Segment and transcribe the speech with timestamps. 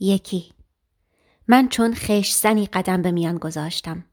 [0.00, 0.52] یکی.
[1.48, 4.04] من چون خشسنی قدم به میان گذاشتم.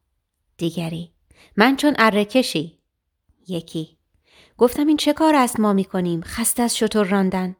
[0.57, 1.13] دیگری.
[1.57, 2.79] من چون ارکشی.
[3.47, 3.97] یکی.
[4.57, 7.55] گفتم این چه کار است ما می کنیم خسته از شطور راندن.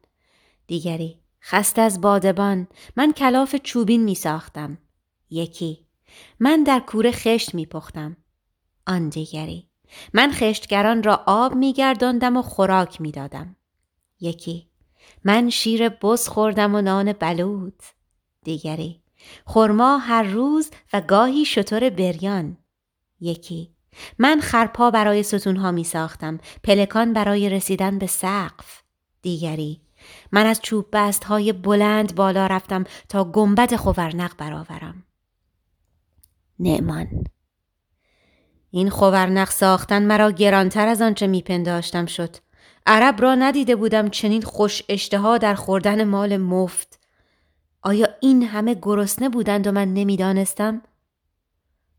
[0.68, 1.20] دیگری.
[1.44, 2.68] خسته از بادبان.
[2.98, 4.78] من کلاف چوبین می ساختم
[5.30, 5.88] یکی.
[6.40, 8.18] من در کوره خشت می پختم
[8.88, 9.70] آن دیگری.
[10.14, 13.56] من خشتگران را آب می گرداندم و خوراک می دادم
[14.20, 14.70] یکی.
[15.24, 17.84] من شیر بز خوردم و نان بلود
[18.44, 19.02] دیگری.
[19.46, 22.58] خرما هر روز و گاهی شطور بریان.
[23.20, 23.76] یکی.
[24.20, 28.82] من خرپا برای ستونها می ساختم پلکان برای رسیدن به سقف.
[29.22, 29.82] دیگری.
[30.32, 35.04] من از چوب بست های بلند بالا رفتم تا گنبد خورنق برآورم.
[36.60, 37.08] نعمان.
[38.72, 42.36] این خورنق ساختن مرا گرانتر از آنچه میپنداشتم شد.
[42.86, 47.03] عرب را ندیده بودم چنین خوش اشتها در خوردن مال مفت.
[47.84, 50.82] آیا این همه گرسنه بودند و من نمی‌دانستم؟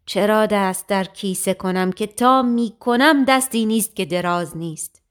[0.06, 5.02] چرا دست در کیسه کنم که تا می کنم دستی نیست که دراز نیست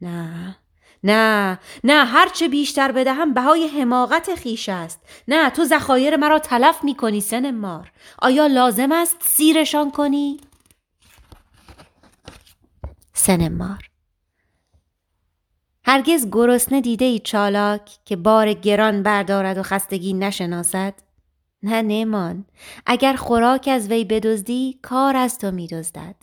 [0.00, 0.56] نه
[1.04, 6.94] نه نه هرچه بیشتر بدهم بهای حماقت خیش است نه تو ذخایر مرا تلف می
[6.94, 10.40] کنی سن مار آیا لازم است سیرشان کنی؟
[13.14, 13.93] سن مار
[15.86, 20.94] هرگز گرسنه دیده ای چالاک که بار گران بردارد و خستگی نشناسد؟
[21.62, 22.44] نه نمان
[22.86, 26.14] اگر خوراک از وی بدزدی کار از تو میدزدد.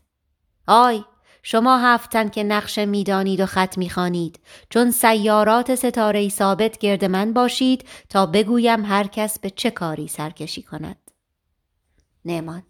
[0.67, 1.03] آی
[1.43, 4.39] شما هفتن که نقشه می‌دانید و خط می‌خوانید.
[4.69, 10.61] چون سیارات ستاره ثابت گرد من باشید تا بگویم هر کس به چه کاری سرکشی
[10.61, 11.11] کند.
[12.25, 12.63] نمان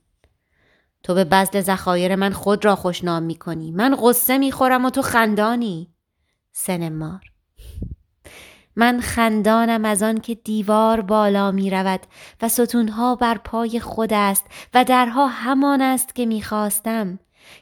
[1.04, 3.72] تو به بزل ذخایر من خود را خوشنام می‌کنی.
[3.72, 5.91] من غصه می‌خورم و تو خندانی.
[6.52, 7.32] سن مار.
[8.76, 12.00] من خندانم از آن که دیوار بالا می رود
[12.42, 17.20] و ستونها بر پای خود است و درها همان است که می‌خواستم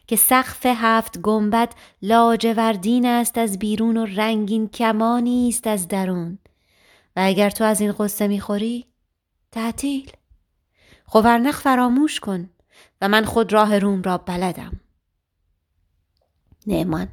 [0.08, 6.40] که سقف هفت گنبد لاجوردین است از بیرون و رنگین کمانی است از درون.
[7.16, 8.86] و اگر تو از این قصه می‌خوری
[9.52, 10.12] تعطیل.
[11.06, 12.50] خورنق فراموش کن
[13.02, 14.80] و من خود راه روم را بلدم.
[16.68, 17.08] نعمان.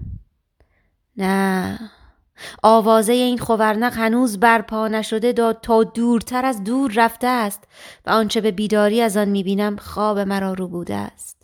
[1.16, 1.78] نه.
[2.62, 7.64] آوازه این خورنق هنوز برپا نشده داد تا دورتر از دور رفته است
[8.06, 11.36] و آنچه به بیداری از آن می‌بینم خواب مرا رو بوده است.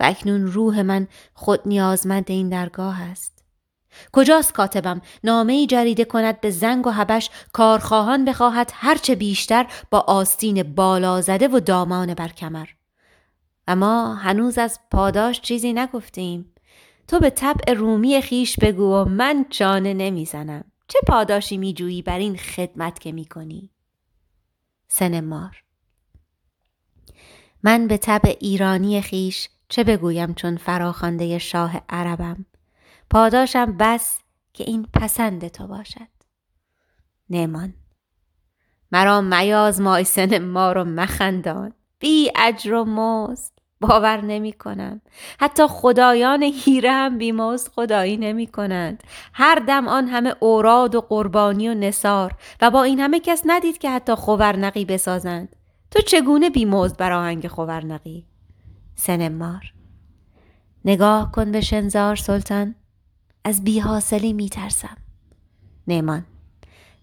[0.00, 3.44] و اکنون روح من خود نیازمند این درگاه است.
[4.12, 10.00] کجاست کاتبم؟ نامه ای جریده کند به زنگ و هبش کارخواهان بخواهد هرچه بیشتر با
[10.00, 12.66] آستین بالا زده و دامان بر کمر.
[13.68, 16.52] اما هنوز از پاداش چیزی نگفتیم.
[17.08, 20.64] تو به طبع رومی خیش بگو و من چانه نمی‌زنم.
[20.88, 23.70] چه پاداشی میجویی بر این خدمت که می‌کنی؟
[24.88, 25.62] سن مار
[27.62, 32.46] من به طبع ایرانی خیش چه بگویم چون فراخوانده شاه عربم؟
[33.10, 34.18] پاداشم بس
[34.52, 36.08] که این پسند تو باشد.
[37.30, 37.74] نمان
[38.92, 41.72] مرا میاز مای سن ما رو مخندان.
[41.98, 43.55] بی اجر و مزد.
[43.80, 45.00] باور نمی کنم.
[45.40, 49.02] حتی خدایان هیره هم بیموز خدایی نمی کنند.
[49.32, 52.32] هر دم آن همه اوراد و قربانی و نصار
[52.62, 55.56] و با این همه کس ندید که حتی خورنقی بسازند.
[55.90, 58.26] تو چگونه بیموز بر آهنگ خورنقی؟
[58.94, 59.72] سنمار
[60.84, 62.74] نگاه کن به شنزار سلطان
[63.44, 64.96] از بیحاصلی می ترسم.
[65.86, 66.24] نیمان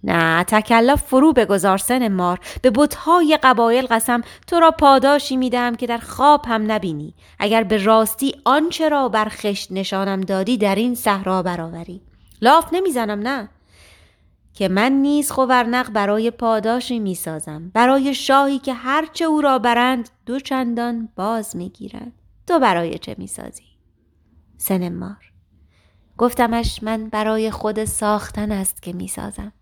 [0.03, 2.39] نه تکلف فرو بگذار سن مار.
[2.61, 7.13] به بتهای قبایل قسم تو را پاداشی میدم که در خواب هم نبینی.
[7.39, 12.01] اگر به راستی آنچه را بر خشت نشانم دادی در این صحرا برآوری.
[12.41, 13.49] لاف نمی‌زنم نه.
[14.53, 17.71] که من نیز خورنق برای پاداشی می‌سازم.
[17.73, 22.13] برای شاهی که هرچه او را برند دو چندان باز می‌گیرند.
[22.47, 23.63] تو برای چه می‌سازی؟
[24.57, 25.31] سن مار.
[26.17, 29.53] گفتمش من برای خود ساختن است که می‌سازم.